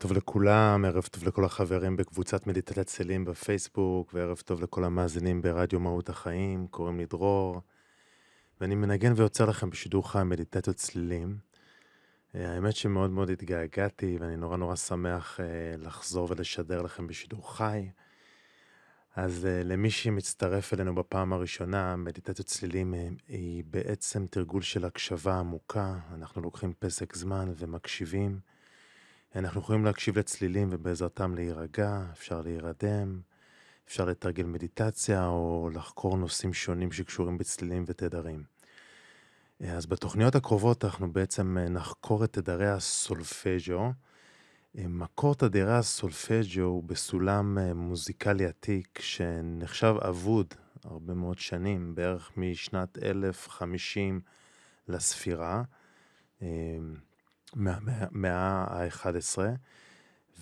[0.00, 5.80] טוב לכולם, ערב טוב לכל החברים בקבוצת מדיטת צלים בפייסבוק, וערב טוב לכל המאזינים ברדיו
[5.80, 7.60] מהות החיים, קוראים לי דרור,
[8.60, 11.38] ואני מנגן ויוצר לכם בשידור חי מדיטציות צלילים.
[12.34, 15.46] אה, האמת שמאוד מאוד התגעגעתי, ואני נורא נורא שמח אה,
[15.78, 17.90] לחזור ולשדר לכם בשידור חי.
[19.16, 22.94] אז אה, למי שמצטרף אלינו בפעם הראשונה, מדיטציות צלילים
[23.28, 28.50] היא בעצם תרגול של הקשבה עמוקה, אנחנו לוקחים פסק זמן ומקשיבים.
[29.36, 33.20] אנחנו יכולים להקשיב לצלילים ובעזרתם להירגע, אפשר להירדם,
[33.86, 38.42] אפשר לתרגל מדיטציה או לחקור נושאים שונים שקשורים בצלילים ותדרים.
[39.60, 43.92] אז בתוכניות הקרובות אנחנו בעצם נחקור את תדרי הסולפג'ו.
[44.74, 54.20] מקור תדרי הסולפג'ו הוא בסולם מוזיקלי עתיק שנחשב אבוד הרבה מאוד שנים, בערך משנת 1050
[54.88, 55.62] לספירה.
[57.54, 59.38] מהמאה ה-11,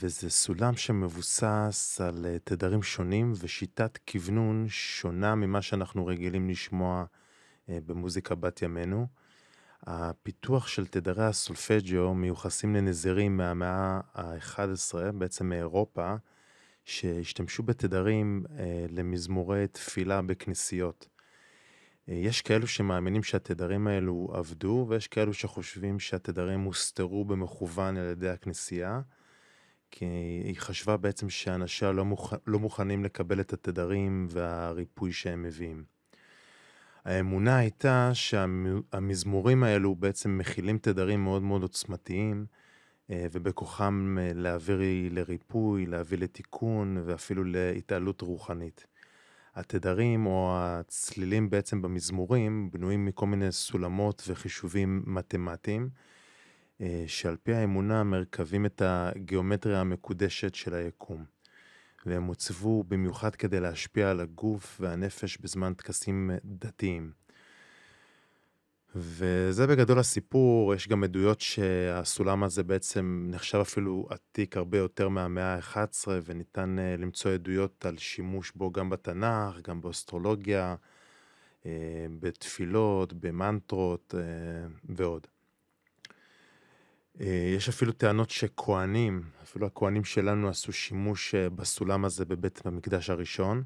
[0.00, 7.04] וזה סולם שמבוסס על אה, תדרים שונים ושיטת כוונון שונה ממה שאנחנו רגילים לשמוע
[7.68, 9.06] אה, במוזיקה בת ימינו.
[9.82, 16.14] הפיתוח של תדרי הסולפג'ו מיוחסים לנזירים מהמאה ה-11, בעצם מאירופה,
[16.84, 21.08] שהשתמשו בתדרים אה, למזמורי תפילה בכנסיות.
[22.08, 29.00] יש כאלו שמאמינים שהתדרים האלו עבדו, ויש כאלו שחושבים שהתדרים הוסתרו במכוון על ידי הכנסייה,
[29.90, 30.04] כי
[30.44, 32.34] היא חשבה בעצם שאנשיה לא, מוכ...
[32.46, 35.84] לא מוכנים לקבל את התדרים והריפוי שהם מביאים.
[37.04, 42.46] האמונה הייתה שהמזמורים האלו בעצם מכילים תדרים מאוד מאוד עוצמתיים,
[43.10, 48.86] אה, ובכוחם אה, להביא לריפוי, להביא לתיקון ואפילו להתעלות רוחנית.
[49.54, 55.88] התדרים או הצלילים בעצם במזמורים בנויים מכל מיני סולמות וחישובים מתמטיים,
[56.80, 61.24] אה, שעל פי האמונה מרכבים את הגיאומטריה המקודשת של היקום.
[62.06, 67.12] והם הוצבו במיוחד כדי להשפיע על הגוף והנפש בזמן טקסים דתיים.
[68.94, 75.54] וזה בגדול הסיפור, יש גם עדויות שהסולם הזה בעצם נחשב אפילו עתיק הרבה יותר מהמאה
[75.54, 80.74] ה-11, וניתן אה, למצוא עדויות על שימוש בו גם בתנ"ך, גם באסטרולוגיה,
[81.66, 84.22] אה, בתפילות, במנטרות אה,
[84.88, 85.26] ועוד.
[87.56, 93.62] יש אפילו טענות שכהנים, אפילו הכהנים שלנו עשו שימוש בסולם הזה בבית המקדש הראשון.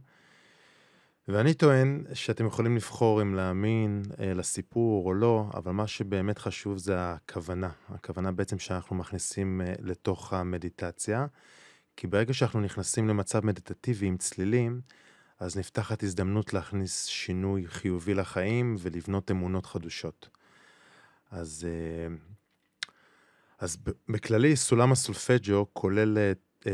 [1.29, 6.79] ואני טוען שאתם יכולים לבחור אם להאמין אה, לסיפור או לא, אבל מה שבאמת חשוב
[6.79, 7.71] זה הכוונה.
[7.89, 11.27] הכוונה בעצם שאנחנו מכניסים אה, לתוך המדיטציה,
[11.97, 14.81] כי ברגע שאנחנו נכנסים למצב מדיטטיבי עם צלילים,
[15.41, 20.29] אז נפתחת הזדמנות להכניס שינוי חיובי לחיים ולבנות אמונות חדושות.
[21.31, 22.15] אז, אה,
[23.59, 23.77] אז
[24.09, 26.33] בכללי, סולם הסולפג'ו כולל אה,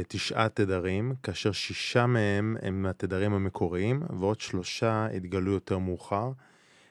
[0.09, 6.31] תשעה תדרים, כאשר שישה מהם הם התדרים המקוריים, ועוד שלושה התגלו יותר מאוחר.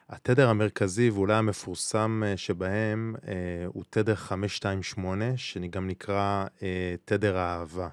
[0.09, 3.33] התדר המרכזי ואולי המפורסם אה, שבהם אה,
[3.67, 6.45] הוא תדר 528, שגם נקרא
[7.05, 7.89] תדר האהבה.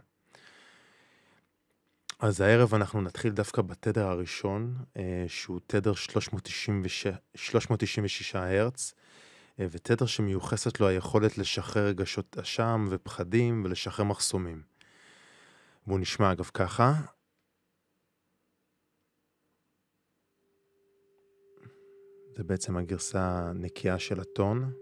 [2.21, 4.75] אז הערב אנחנו נתחיל דווקא בתדר הראשון,
[5.29, 8.95] שהוא תדר 396, 396 הרץ,
[9.59, 14.74] ותדר שמיוחסת לו היכולת לשחרר רגשות אשם ופחדים ולשחרר מחסומים.
[15.87, 16.93] והוא נשמע אגב ככה.
[22.37, 24.73] זה בעצם הגרסה הנקייה של הטון.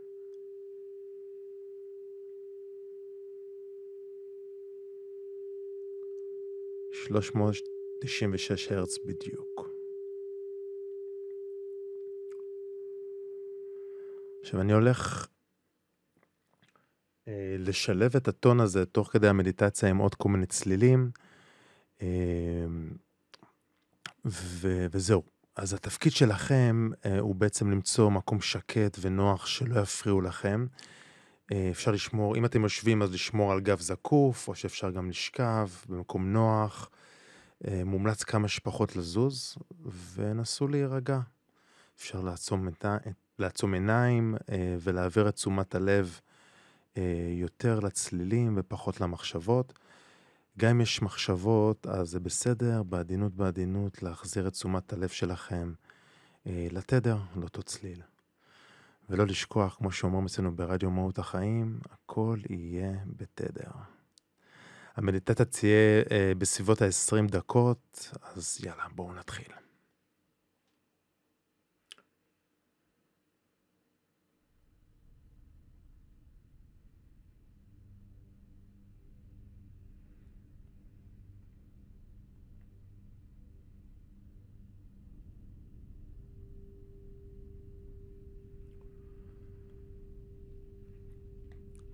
[6.92, 7.54] שלוש מאות
[8.02, 9.68] תשעים ושש הרץ בדיוק.
[14.40, 15.26] עכשיו אני הולך
[17.58, 21.10] לשלב את הטון הזה תוך כדי המדיטציה עם עוד כל מיני צלילים.
[22.02, 22.06] אה,
[24.24, 25.22] ו- וזהו.
[25.56, 30.66] אז התפקיד שלכם אה, הוא בעצם למצוא מקום שקט ונוח שלא יפריעו לכם,
[31.52, 35.68] אה, אפשר לשמור, אם אתם יושבים אז לשמור על גב זקוף, או שאפשר גם לשכב
[35.88, 36.90] במקום נוח.
[37.68, 39.56] אה, מומלץ כמה שפחות לזוז,
[40.14, 41.20] ונסו להירגע.
[41.96, 42.68] אפשר לעצום,
[43.38, 46.20] לעצום עיניים אה, ולהעביר את תשומת הלב
[47.30, 49.72] יותר לצלילים ופחות למחשבות.
[50.58, 55.72] גם אם יש מחשבות, אז זה בסדר, בעדינות בעדינות, להחזיר את תשומת הלב שלכם
[56.46, 58.02] לתדר, לאותו צליל.
[59.10, 63.70] ולא לשכוח, כמו שאומרים אצלנו ברדיו מהות החיים, הכל יהיה בתדר.
[64.96, 69.61] המדיטציה תהיה אה, בסביבות ה-20 דקות, אז יאללה, בואו נתחיל.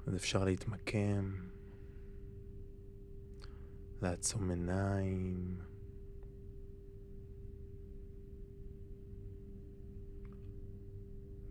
[0.09, 1.35] אז אפשר להתמקם,
[4.03, 5.59] לעצום עיניים.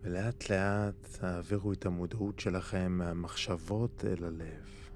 [0.00, 4.90] ולאט לאט תעבירו את המודעות שלכם מהמחשבות אל הלב.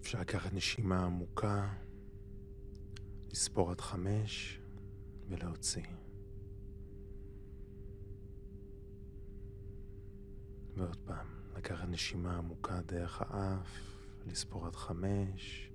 [0.00, 1.74] אפשר לקחת נשימה עמוקה,
[3.30, 4.60] לספור עד חמש
[5.28, 6.05] ולהוציא.
[10.76, 11.26] ועוד פעם,
[11.56, 13.68] לקחת נשימה עמוקה דרך האף,
[14.26, 15.70] לספור עד חמש,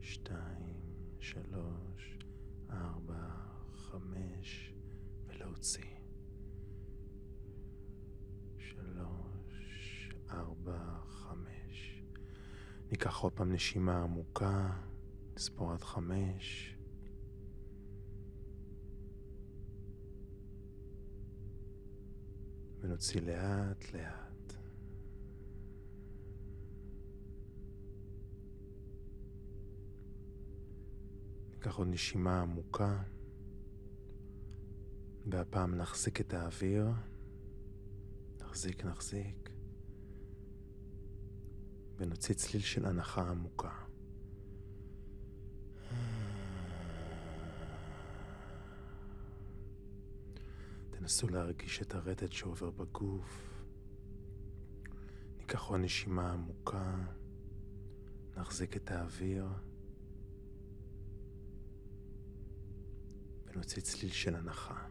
[0.00, 0.76] שתיים,
[1.20, 2.18] שלוש,
[2.70, 3.28] ארבע,
[3.72, 4.74] חמש,
[5.26, 5.84] ולהוציא.
[8.58, 12.02] שלוש, ארבע, חמש.
[12.90, 14.70] ניקח עוד פעם נשימה עמוקה,
[15.36, 16.76] נספור עד חמש.
[22.80, 24.23] ונוציא לאט לאט.
[31.64, 33.02] ניקח עוד נשימה עמוקה,
[35.26, 36.86] והפעם נחזיק את האוויר,
[38.40, 39.50] נחזיק, נחזיק,
[41.96, 43.74] ונוציא צליל של הנחה עמוקה.
[50.90, 53.62] תנסו להרגיש את הרטט שעובר בגוף.
[55.38, 56.96] ניקח עוד נשימה עמוקה,
[58.36, 59.46] נחזיק את האוויר.
[63.54, 64.88] ונוציא צליל של הנחה.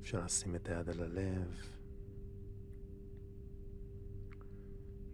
[0.00, 1.60] אפשר לשים את היד על הלב.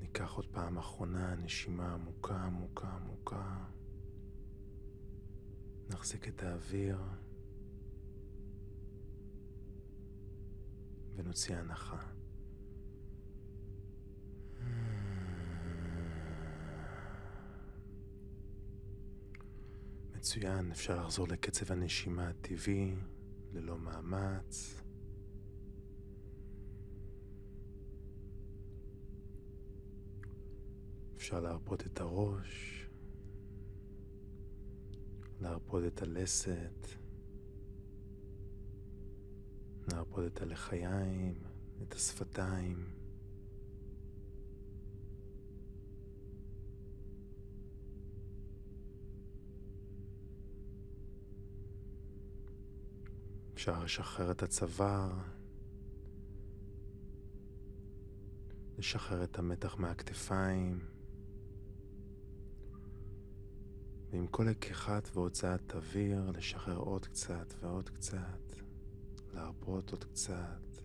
[0.00, 3.64] ניקח עוד פעם אחרונה נשימה עמוקה, עמוקה, עמוקה.
[5.90, 6.98] נחזיק את האוויר.
[11.16, 12.20] ונוציא הנחה.
[20.20, 22.94] מצוין, אפשר לחזור לקצב הנשימה הטבעי,
[23.52, 24.82] ללא מאמץ.
[31.16, 32.86] אפשר להרפות את הראש,
[35.40, 36.86] להרפות את הלסת,
[39.92, 41.34] להרפות את הלחיים,
[41.82, 42.99] את השפתיים.
[53.60, 55.10] אפשר לשחרר את הצוואר,
[58.78, 60.78] לשחרר את המתח מהכתפיים,
[64.10, 68.52] ועם כל לקיחת והוצאת אוויר, לשחרר עוד קצת ועוד קצת,
[69.34, 70.82] להרפות עוד קצת,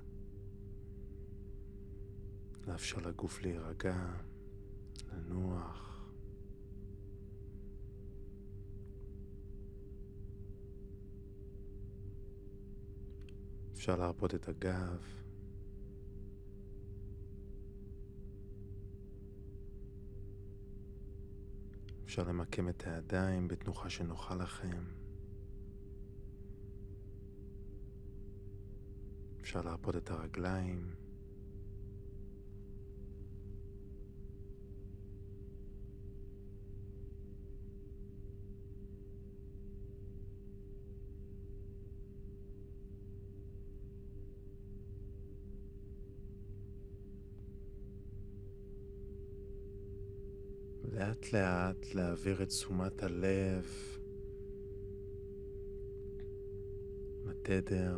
[2.67, 4.13] לאפשר לגוף להירגע,
[5.11, 5.94] לנוח.
[13.85, 15.03] אפשר להרפות את הגב.
[22.05, 24.83] אפשר למקם את הידיים בתנוחה שנוחה לכם.
[29.41, 30.95] אפשר להרפות את הרגליים.
[50.95, 53.65] לאט לאט להעביר את תשומת הלב
[57.25, 57.97] לתדר.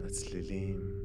[0.00, 0.95] לצלילים.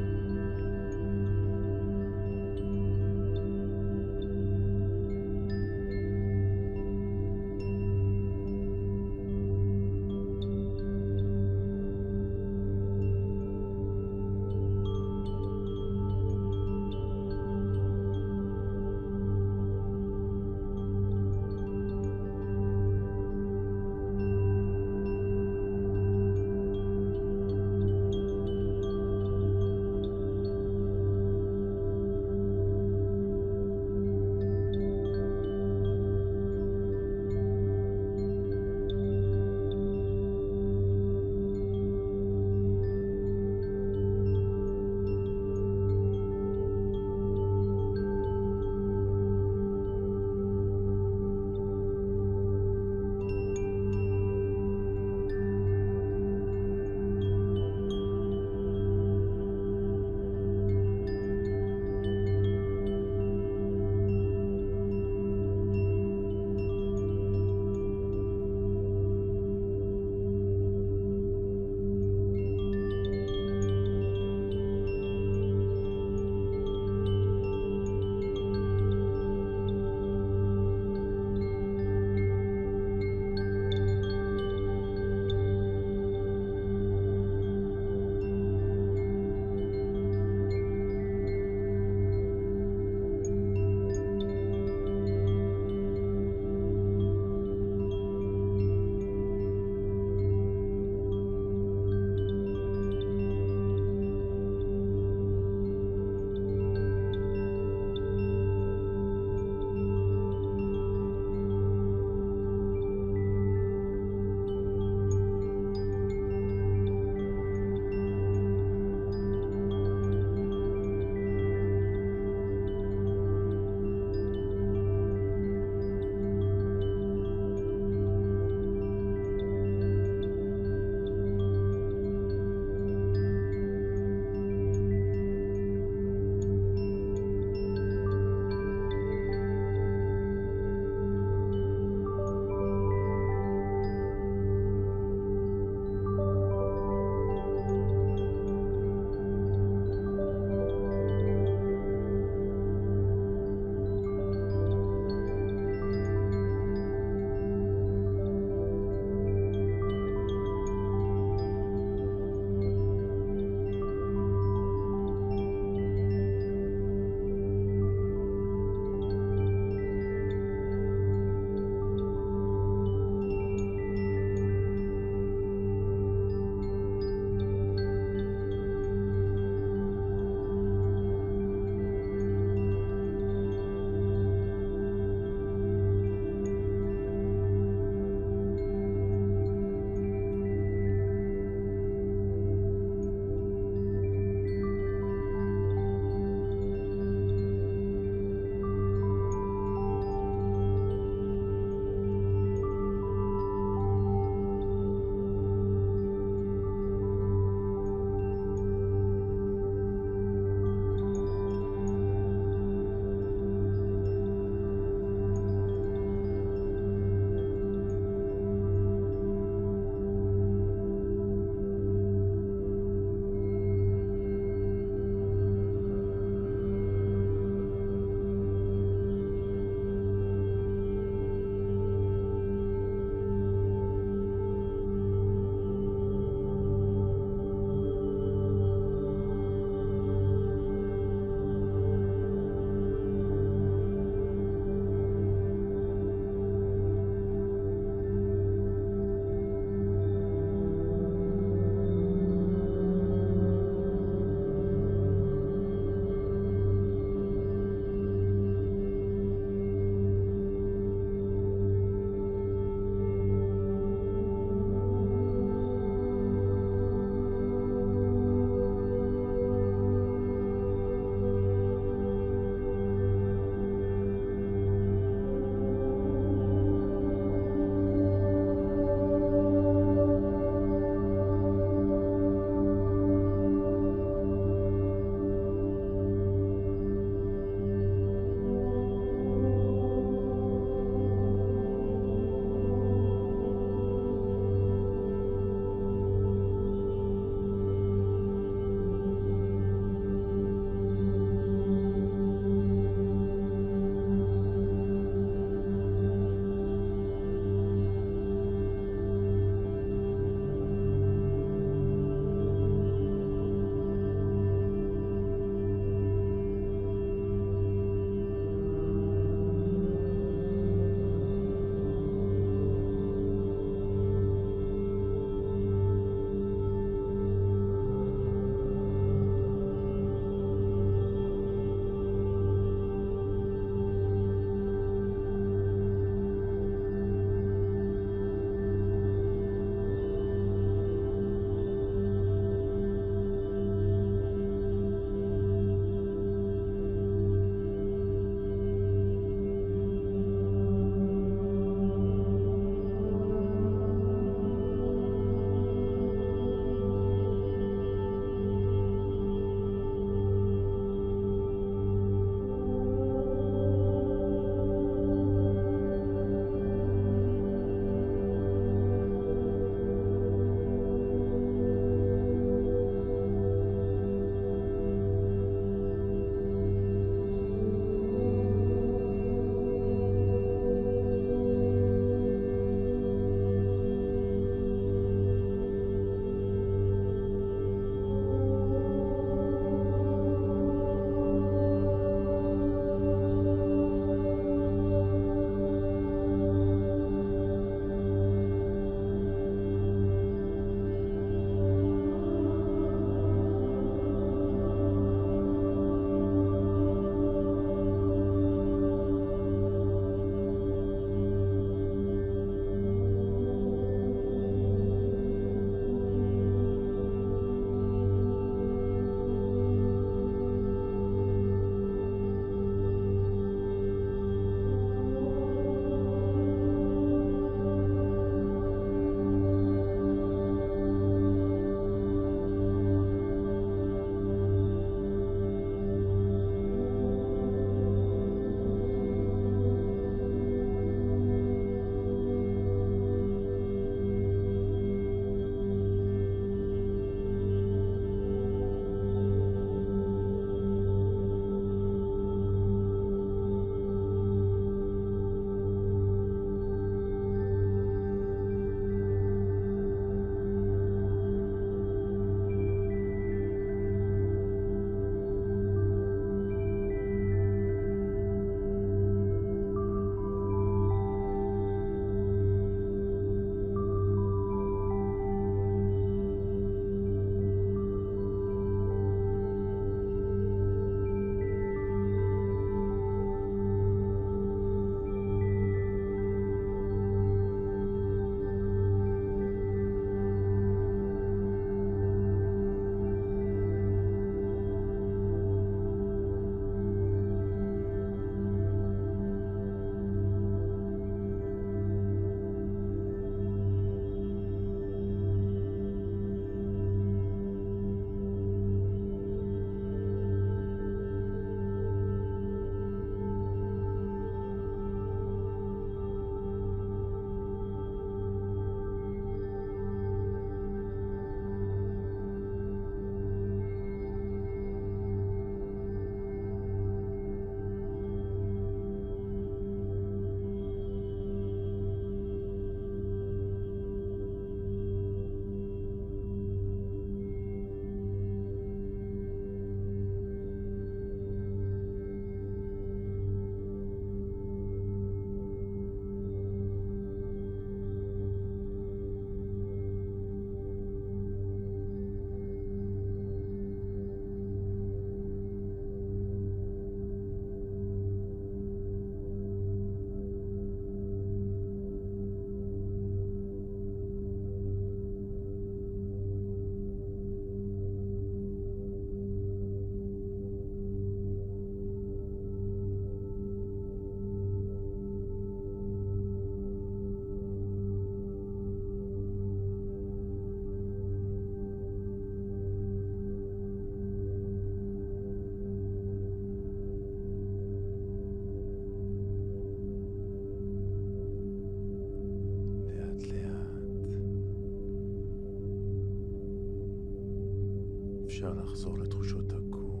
[598.46, 600.00] אפשר לחזור לתחושות הגוף.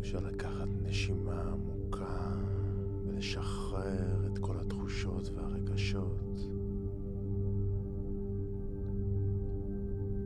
[0.00, 2.32] אפשר לקחת נשימה עמוקה
[3.04, 6.40] ולשחרר את כל התחושות והרגשות.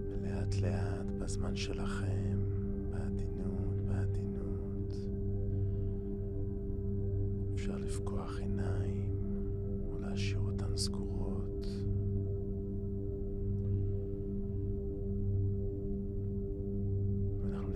[0.08, 2.29] ולאט לאט בזמן שלכם,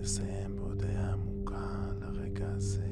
[0.05, 2.87] נסיים בהודיה עמוקה לרגע הזה.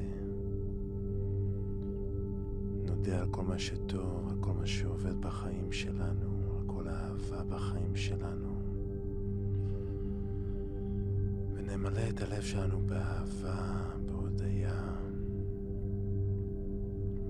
[2.85, 7.95] נודה על כל מה שטוב, על כל מה שעובד בחיים שלנו, על כל האהבה בחיים
[7.95, 8.55] שלנו.
[11.53, 14.95] ונמלא את הלב שלנו באהבה, בהודיה.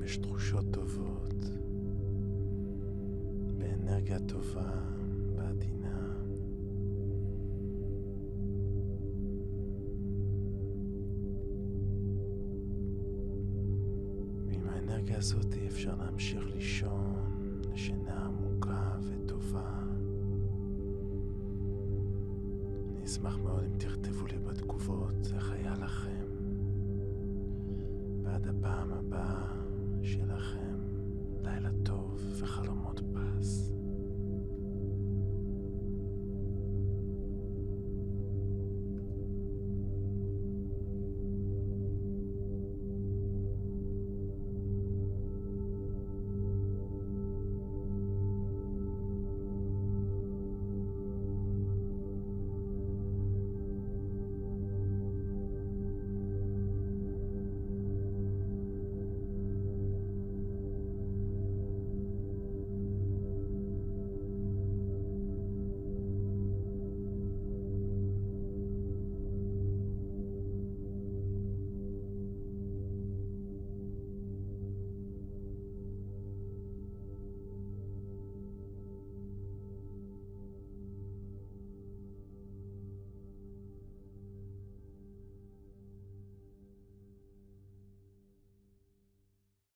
[0.04, 1.46] יש תחושות טובות,
[3.58, 4.82] באנרגיה טובה,